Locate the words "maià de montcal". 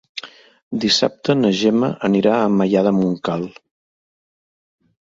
2.57-3.49